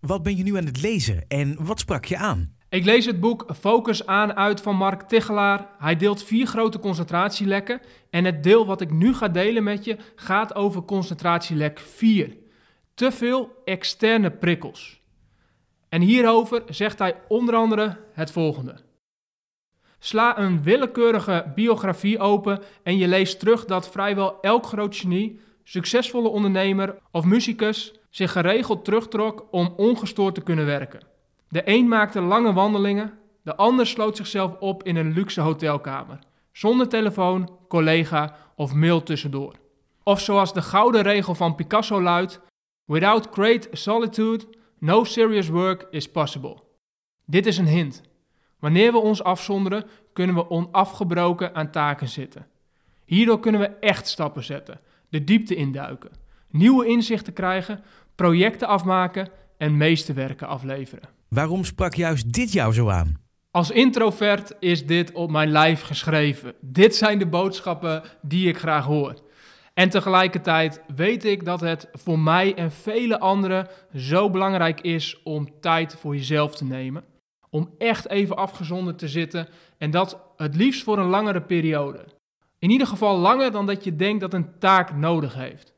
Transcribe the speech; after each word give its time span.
Wat 0.00 0.22
ben 0.22 0.36
je 0.36 0.42
nu 0.42 0.56
aan 0.56 0.66
het 0.66 0.82
lezen 0.82 1.24
en 1.28 1.56
wat 1.64 1.80
sprak 1.80 2.04
je 2.04 2.16
aan? 2.16 2.56
Ik 2.68 2.84
lees 2.84 3.06
het 3.06 3.20
boek 3.20 3.46
Focus 3.60 4.06
aan 4.06 4.32
uit 4.32 4.60
van 4.60 4.76
Mark 4.76 5.02
Tichelaar. 5.02 5.68
Hij 5.78 5.96
deelt 5.96 6.22
vier 6.22 6.46
grote 6.46 6.78
concentratielekken. 6.78 7.80
En 8.10 8.24
het 8.24 8.42
deel 8.42 8.66
wat 8.66 8.80
ik 8.80 8.90
nu 8.90 9.14
ga 9.14 9.28
delen 9.28 9.62
met 9.62 9.84
je 9.84 9.96
gaat 10.14 10.54
over 10.54 10.82
concentratielek 10.82 11.78
4. 11.78 12.36
Te 12.94 13.12
veel 13.12 13.50
externe 13.64 14.30
prikkels. 14.30 15.00
En 15.88 16.00
hierover 16.00 16.62
zegt 16.68 16.98
hij 16.98 17.16
onder 17.28 17.54
andere 17.54 18.00
het 18.12 18.30
volgende. 18.30 18.76
Sla 19.98 20.38
een 20.38 20.62
willekeurige 20.62 21.52
biografie 21.54 22.18
open 22.18 22.62
en 22.82 22.96
je 22.96 23.08
leest 23.08 23.38
terug 23.38 23.64
dat 23.64 23.90
vrijwel 23.90 24.40
elk 24.40 24.66
groot 24.66 24.96
genie, 24.96 25.40
succesvolle 25.62 26.28
ondernemer 26.28 26.98
of 27.10 27.24
muzikus 27.24 27.94
zich 28.14 28.32
geregeld 28.32 28.84
terugtrok 28.84 29.46
om 29.50 29.74
ongestoord 29.76 30.34
te 30.34 30.40
kunnen 30.40 30.66
werken. 30.66 31.00
De 31.48 31.62
een 31.64 31.88
maakte 31.88 32.20
lange 32.20 32.52
wandelingen, 32.52 33.18
de 33.42 33.56
ander 33.56 33.86
sloot 33.86 34.16
zichzelf 34.16 34.56
op 34.58 34.82
in 34.82 34.96
een 34.96 35.12
luxe 35.12 35.40
hotelkamer, 35.40 36.18
zonder 36.52 36.88
telefoon, 36.88 37.50
collega 37.68 38.36
of 38.56 38.74
mail 38.74 39.02
tussendoor. 39.02 39.54
Of 40.02 40.20
zoals 40.20 40.52
de 40.52 40.62
gouden 40.62 41.02
regel 41.02 41.34
van 41.34 41.54
Picasso 41.54 42.02
luidt: 42.02 42.40
Without 42.84 43.28
great 43.32 43.68
solitude, 43.72 44.44
no 44.78 45.04
serious 45.04 45.48
work 45.48 45.86
is 45.90 46.10
possible. 46.10 46.56
Dit 47.24 47.46
is 47.46 47.58
een 47.58 47.66
hint. 47.66 48.02
Wanneer 48.58 48.92
we 48.92 48.98
ons 48.98 49.22
afzonderen, 49.22 49.86
kunnen 50.12 50.34
we 50.34 50.50
onafgebroken 50.50 51.54
aan 51.54 51.70
taken 51.70 52.08
zitten. 52.08 52.46
Hierdoor 53.04 53.40
kunnen 53.40 53.60
we 53.60 53.66
echt 53.66 54.08
stappen 54.08 54.44
zetten, 54.44 54.80
de 55.08 55.24
diepte 55.24 55.54
induiken, 55.54 56.22
nieuwe 56.54 56.86
inzichten 56.86 57.32
krijgen, 57.32 57.84
projecten 58.14 58.68
afmaken 58.68 59.28
en 59.58 59.76
meesterwerken 59.76 60.48
afleveren. 60.48 61.08
Waarom 61.28 61.64
sprak 61.64 61.94
juist 61.94 62.32
dit 62.32 62.52
jou 62.52 62.72
zo 62.72 62.88
aan? 62.88 63.22
Als 63.50 63.70
introvert 63.70 64.54
is 64.58 64.86
dit 64.86 65.12
op 65.12 65.30
mijn 65.30 65.48
lijf 65.48 65.82
geschreven. 65.82 66.54
Dit 66.60 66.96
zijn 66.96 67.18
de 67.18 67.26
boodschappen 67.26 68.02
die 68.22 68.48
ik 68.48 68.58
graag 68.58 68.84
hoor. 68.84 69.14
En 69.74 69.88
tegelijkertijd 69.88 70.82
weet 70.94 71.24
ik 71.24 71.44
dat 71.44 71.60
het 71.60 71.88
voor 71.92 72.18
mij 72.18 72.54
en 72.54 72.72
vele 72.72 73.20
anderen 73.20 73.68
zo 73.94 74.30
belangrijk 74.30 74.80
is 74.80 75.22
om 75.22 75.60
tijd 75.60 75.96
voor 76.00 76.16
jezelf 76.16 76.56
te 76.56 76.64
nemen. 76.64 77.04
Om 77.50 77.74
echt 77.78 78.08
even 78.08 78.36
afgezonderd 78.36 78.98
te 78.98 79.08
zitten 79.08 79.48
en 79.78 79.90
dat 79.90 80.20
het 80.36 80.56
liefst 80.56 80.82
voor 80.82 80.98
een 80.98 81.08
langere 81.08 81.42
periode. 81.42 82.04
In 82.58 82.70
ieder 82.70 82.86
geval 82.86 83.18
langer 83.18 83.50
dan 83.50 83.66
dat 83.66 83.84
je 83.84 83.96
denkt 83.96 84.20
dat 84.20 84.34
een 84.34 84.58
taak 84.58 84.96
nodig 84.96 85.34
heeft. 85.34 85.73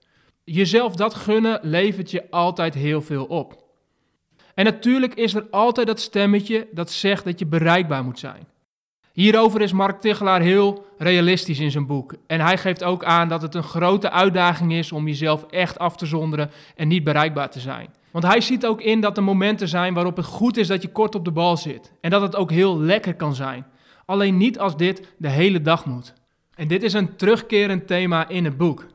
Jezelf 0.48 0.94
dat 0.94 1.14
gunnen 1.14 1.58
levert 1.62 2.10
je 2.10 2.30
altijd 2.30 2.74
heel 2.74 3.02
veel 3.02 3.24
op. 3.24 3.64
En 4.54 4.64
natuurlijk 4.64 5.14
is 5.14 5.34
er 5.34 5.46
altijd 5.50 5.86
dat 5.86 6.00
stemmetje 6.00 6.68
dat 6.72 6.90
zegt 6.90 7.24
dat 7.24 7.38
je 7.38 7.46
bereikbaar 7.46 8.04
moet 8.04 8.18
zijn. 8.18 8.46
Hierover 9.12 9.60
is 9.60 9.72
Mark 9.72 10.00
Tichelaar 10.00 10.40
heel 10.40 10.86
realistisch 10.98 11.58
in 11.58 11.70
zijn 11.70 11.86
boek. 11.86 12.14
En 12.26 12.40
hij 12.40 12.58
geeft 12.58 12.84
ook 12.84 13.04
aan 13.04 13.28
dat 13.28 13.42
het 13.42 13.54
een 13.54 13.62
grote 13.62 14.10
uitdaging 14.10 14.72
is 14.72 14.92
om 14.92 15.06
jezelf 15.06 15.42
echt 15.42 15.78
af 15.78 15.96
te 15.96 16.06
zonderen 16.06 16.50
en 16.76 16.88
niet 16.88 17.04
bereikbaar 17.04 17.50
te 17.50 17.60
zijn. 17.60 17.88
Want 18.10 18.24
hij 18.24 18.40
ziet 18.40 18.66
ook 18.66 18.80
in 18.80 19.00
dat 19.00 19.16
er 19.16 19.22
momenten 19.22 19.68
zijn 19.68 19.94
waarop 19.94 20.16
het 20.16 20.26
goed 20.26 20.56
is 20.56 20.66
dat 20.66 20.82
je 20.82 20.88
kort 20.88 21.14
op 21.14 21.24
de 21.24 21.30
bal 21.30 21.56
zit. 21.56 21.92
En 22.00 22.10
dat 22.10 22.22
het 22.22 22.36
ook 22.36 22.50
heel 22.50 22.78
lekker 22.78 23.14
kan 23.14 23.34
zijn. 23.34 23.66
Alleen 24.04 24.36
niet 24.36 24.58
als 24.58 24.76
dit 24.76 25.14
de 25.16 25.28
hele 25.28 25.62
dag 25.62 25.84
moet. 25.86 26.12
En 26.54 26.68
dit 26.68 26.82
is 26.82 26.92
een 26.92 27.16
terugkerend 27.16 27.86
thema 27.86 28.28
in 28.28 28.44
het 28.44 28.56
boek. 28.56 28.86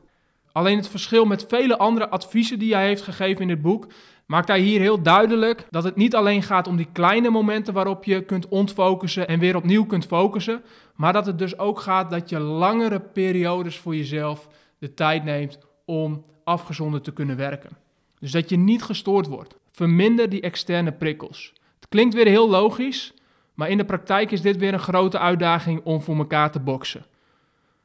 Alleen 0.52 0.76
het 0.76 0.88
verschil 0.88 1.24
met 1.24 1.44
vele 1.48 1.78
andere 1.78 2.08
adviezen 2.08 2.58
die 2.58 2.74
hij 2.74 2.86
heeft 2.86 3.02
gegeven 3.02 3.42
in 3.42 3.48
het 3.48 3.62
boek, 3.62 3.86
maakt 4.26 4.48
hij 4.48 4.60
hier 4.60 4.80
heel 4.80 5.02
duidelijk 5.02 5.66
dat 5.70 5.84
het 5.84 5.96
niet 5.96 6.14
alleen 6.14 6.42
gaat 6.42 6.66
om 6.66 6.76
die 6.76 6.88
kleine 6.92 7.30
momenten 7.30 7.74
waarop 7.74 8.04
je 8.04 8.24
kunt 8.24 8.48
ontfocussen 8.48 9.28
en 9.28 9.38
weer 9.38 9.56
opnieuw 9.56 9.86
kunt 9.86 10.06
focussen, 10.06 10.62
maar 10.94 11.12
dat 11.12 11.26
het 11.26 11.38
dus 11.38 11.58
ook 11.58 11.80
gaat 11.80 12.10
dat 12.10 12.28
je 12.28 12.38
langere 12.38 13.00
periodes 13.00 13.78
voor 13.78 13.96
jezelf 13.96 14.48
de 14.78 14.94
tijd 14.94 15.24
neemt 15.24 15.58
om 15.84 16.24
afgezonderd 16.44 17.04
te 17.04 17.12
kunnen 17.12 17.36
werken. 17.36 17.76
Dus 18.18 18.30
dat 18.30 18.48
je 18.48 18.56
niet 18.56 18.82
gestoord 18.82 19.26
wordt. 19.26 19.56
Verminder 19.72 20.28
die 20.28 20.40
externe 20.40 20.92
prikkels. 20.92 21.52
Het 21.74 21.88
klinkt 21.88 22.14
weer 22.14 22.26
heel 22.26 22.50
logisch, 22.50 23.14
maar 23.54 23.68
in 23.68 23.76
de 23.76 23.84
praktijk 23.84 24.30
is 24.30 24.40
dit 24.40 24.56
weer 24.56 24.72
een 24.72 24.78
grote 24.78 25.18
uitdaging 25.18 25.80
om 25.84 26.00
voor 26.00 26.16
elkaar 26.16 26.50
te 26.50 26.60
boksen. 26.60 27.04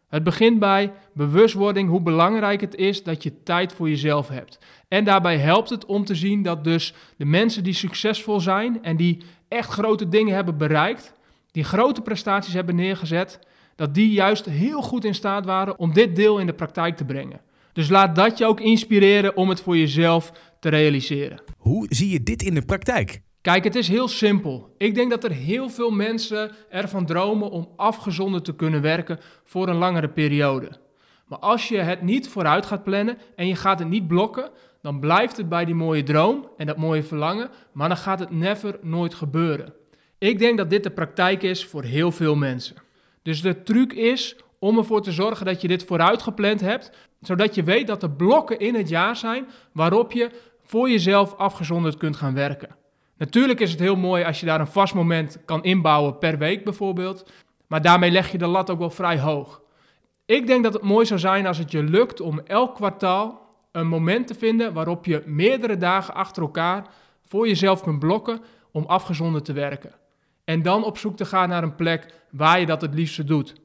Het 0.07 0.23
begint 0.23 0.59
bij 0.59 0.94
bewustwording 1.13 1.90
hoe 1.90 2.01
belangrijk 2.01 2.62
het 2.62 2.75
is 2.75 3.03
dat 3.03 3.23
je 3.23 3.44
tijd 3.44 3.73
voor 3.73 3.90
jezelf 3.90 4.28
hebt. 4.28 4.59
En 4.88 5.03
daarbij 5.03 5.38
helpt 5.38 5.69
het 5.69 5.85
om 5.85 6.06
te 6.06 6.16
zien 6.16 6.44
dat 6.44 6.63
dus 6.63 6.94
de 7.18 7.25
mensen 7.25 7.63
die 7.63 7.73
succesvol 7.73 8.40
zijn 8.40 8.84
en 8.84 8.97
die 8.97 9.18
echt 9.47 9.69
grote 9.69 10.09
dingen 10.09 10.35
hebben 10.35 10.57
bereikt, 10.57 11.13
die 11.51 11.63
grote 11.63 12.01
prestaties 12.01 12.53
hebben 12.53 12.75
neergezet, 12.75 13.40
dat 13.75 13.94
die 13.94 14.12
juist 14.12 14.45
heel 14.45 14.81
goed 14.81 15.06
in 15.06 15.16
staat 15.16 15.45
waren 15.45 15.79
om 15.79 15.94
dit 15.94 16.16
deel 16.16 16.39
in 16.39 16.45
de 16.45 16.53
praktijk 16.53 16.97
te 16.97 17.06
brengen. 17.06 17.41
Dus 17.74 17.89
laat 17.89 18.16
dat 18.16 18.38
je 18.38 18.45
ook 18.45 18.59
inspireren 18.59 19.35
om 19.35 19.50
het 19.50 19.62
voor 19.62 19.78
jezelf 19.78 20.31
te 20.59 20.69
realiseren. 20.69 21.41
Hoe 21.57 21.85
zie 21.89 22.09
je 22.09 22.24
dit 22.24 22.41
in 22.41 22.53
de 22.53 22.66
praktijk? 22.66 23.22
Kijk, 23.47 23.63
het 23.63 23.75
is 23.75 23.88
heel 23.88 24.08
simpel. 24.08 24.74
Ik 24.78 24.96
denk 24.96 25.09
dat 25.09 25.24
er 25.24 25.31
heel 25.31 25.69
veel 25.69 25.91
mensen 25.91 26.52
ervan 26.69 27.06
dromen 27.06 27.50
om 27.50 27.69
afgezonderd 27.75 28.46
te 28.46 28.56
kunnen 28.56 28.81
werken 28.81 29.19
voor 29.44 29.68
een 29.68 29.75
langere 29.75 30.09
periode. 30.09 30.69
Maar 31.28 31.40
als 31.40 31.68
je 31.68 31.78
het 31.78 32.02
niet 32.02 32.30
vooruit 32.30 32.66
gaat 32.66 32.84
plannen 32.84 33.18
en 33.36 33.47
je 33.47 33.56
gaat 33.56 33.80
het 33.80 33.88
niet 33.88 34.07
blokken, 34.07 34.50
dan 34.81 35.00
blijft 35.00 35.38
het 35.38 35.50
bij 35.50 35.66
die 35.66 35.75
mooie 35.75 36.03
droom 36.03 36.50
en 36.57 36.66
dat 36.66 36.78
mooie 36.78 37.03
verlangen, 37.03 37.50
maar 37.72 37.88
dan 37.88 37.97
gaat 37.97 38.19
het 38.19 38.31
never 38.31 38.80
nooit 38.81 39.13
gebeuren. 39.13 39.74
Ik 40.18 40.40
denk 40.40 40.57
dat 40.57 40.69
dit 40.69 40.84
de 40.84 40.91
praktijk 40.91 41.44
is 41.44 41.66
voor 41.66 41.84
heel 41.84 42.12
veel 42.12 42.36
mensen. 42.36 42.75
Dus 43.22 43.41
de 43.41 43.63
truc 43.63 43.94
is 43.94 44.36
om 44.59 44.78
ervoor 44.78 45.02
te 45.02 45.12
zorgen 45.12 45.46
dat 45.46 45.62
je 45.62 45.68
dit 45.68 45.84
vooruit 45.84 46.22
gepland 46.22 46.62
hebt, 46.62 46.91
zodat 47.22 47.56
je 47.56 47.63
weet 47.63 47.88
dat 47.88 48.03
er 48.03 48.12
blokken 48.12 48.59
in 48.59 48.75
het 48.75 48.90
jaar 48.90 49.16
zijn 49.16 49.47
waarop 49.72 50.12
je 50.12 50.31
voor 50.63 50.90
jezelf 50.90 51.34
afgezonderd 51.34 51.97
kunt 51.97 52.16
gaan 52.16 52.34
werken. 52.34 52.86
Natuurlijk 53.18 53.60
is 53.60 53.72
het 53.72 53.80
heel 53.80 53.96
mooi 53.96 54.24
als 54.24 54.40
je 54.40 54.46
daar 54.46 54.60
een 54.60 54.68
vast 54.68 54.94
moment 54.94 55.40
kan 55.46 55.64
inbouwen 55.64 56.18
per 56.18 56.38
week 56.38 56.64
bijvoorbeeld, 56.64 57.32
maar 57.68 57.82
daarmee 57.82 58.12
leg 58.12 58.32
je 58.32 58.38
de 58.38 58.48
lat 58.48 58.70
ook 58.70 58.80
wel 58.80 58.90
vrij 58.90 59.20
hoog. 59.20 59.62
Ik 60.26 60.48
denk 60.48 60.64
dat 60.64 60.74
het 60.74 60.82
mooi 60.82 61.06
zou 61.06 61.20
zijn 61.20 61.48
als 61.48 61.58
het 61.58 61.72
je 61.72 61.84
lukt 61.84 62.22
om 62.22 62.40
elk 62.40 62.76
kwartaal 62.76 63.46
een 63.72 63.88
moment 63.88 64.28
te 64.28 64.36
vinden 64.36 64.74
waarop 64.74 65.06
je 65.06 65.24
meerdere 65.26 65.78
dagen 65.78 66.14
achter 66.14 66.42
elkaar 66.42 66.88
voor 67.26 67.48
jezelf 67.48 67.82
kunt 67.82 68.00
blokken 68.00 68.42
om 68.72 68.86
afgezonderd 68.86 69.46
te 69.46 69.54
werken. 69.54 69.92
En 70.44 70.62
dan 70.62 70.84
op 70.84 70.98
zoek 70.98 71.18
te 71.18 71.26
gaan 71.26 71.50
naar 71.50 71.64
een 71.64 71.76
plek 71.76 72.14
waar 72.32 72.60
je 72.60 72.66
dat 72.66 72.82
het 72.82 72.94
liefste 72.94 73.24
doet. 73.24 73.56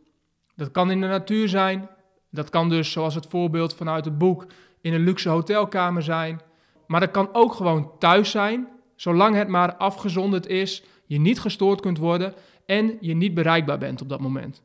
Dat 0.57 0.71
kan 0.71 0.91
in 0.91 1.01
de 1.01 1.07
natuur 1.07 1.49
zijn, 1.49 1.89
dat 2.31 2.51
kan 2.51 2.69
dus 2.69 2.93
zoals 2.93 3.15
het 3.15 3.27
voorbeeld 3.27 3.75
vanuit 3.75 4.05
het 4.05 4.19
boek 4.19 4.47
in 4.81 4.95
een 4.95 5.05
luxe 5.05 5.29
hotelkamer 5.29 6.03
zijn, 6.03 6.41
maar 6.87 7.01
dat 7.01 7.11
kan 7.11 7.29
ook 7.33 7.53
gewoon 7.53 7.91
thuis 7.99 8.31
zijn, 8.31 8.69
zolang 9.03 9.37
het 9.37 9.49
maar 9.49 9.75
afgezonderd 9.75 10.47
is, 10.47 10.83
je 11.07 11.21
niet 11.21 11.41
gestoord 11.41 11.81
kunt 11.81 11.99
worden 11.99 12.35
en 12.67 12.97
je 13.01 13.15
niet 13.15 13.35
bereikbaar 13.35 13.79
bent 13.79 14.03
op 14.03 14.09
dat 14.09 14.21
moment. 14.21 14.63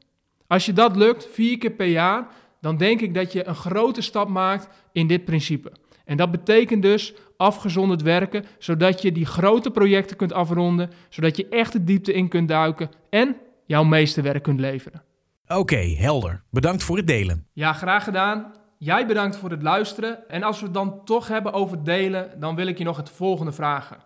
Als 0.48 0.66
je 0.66 0.74
dat 0.74 0.96
lukt, 0.96 1.28
vier 1.32 1.58
keer 1.58 1.72
per 1.72 1.88
jaar, 1.88 2.28
dan 2.62 2.78
denk 2.78 3.02
ik 3.02 3.14
dat 3.14 3.32
je 3.32 3.48
een 3.48 3.56
grote 3.56 4.02
stap 4.02 4.28
maakt 4.28 4.70
in 4.92 5.08
dit 5.08 5.26
principe. 5.26 5.72
En 6.06 6.18
dat 6.18 6.32
betekent 6.32 6.82
dus 6.82 7.14
afgezonderd 7.38 8.02
werken, 8.02 8.46
zodat 8.60 9.02
je 9.02 9.12
die 9.12 9.26
grote 9.26 9.72
projecten 9.72 10.18
kunt 10.18 10.34
afronden, 10.34 10.90
zodat 11.10 11.38
je 11.38 11.48
echt 11.50 11.74
de 11.74 11.84
diepte 11.84 12.14
in 12.14 12.28
kunt 12.28 12.48
duiken 12.48 12.90
en 13.10 13.36
jouw 13.66 13.84
meeste 13.84 14.22
werk 14.22 14.44
kunt 14.44 14.60
leveren. 14.60 15.04
Oké, 15.48 15.96
helder. 15.98 16.44
Bedankt 16.50 16.84
voor 16.84 16.98
het 16.98 17.08
delen. 17.08 17.48
Ja, 17.54 17.74
graag 17.74 18.04
gedaan. 18.04 18.54
Jij 18.78 19.08
bedankt 19.08 19.36
voor 19.36 19.50
het 19.50 19.64
luisteren. 19.64 20.30
En 20.30 20.44
als 20.44 20.60
we 20.60 20.66
het 20.66 20.74
dan 20.74 21.06
toch 21.06 21.28
hebben 21.28 21.54
over 21.54 21.84
delen, 21.84 22.40
dan 22.40 22.56
wil 22.56 22.68
ik 22.68 22.78
je 22.78 22.84
nog 22.84 22.98
het 22.98 23.10
volgende 23.10 23.52
vragen. 23.52 24.06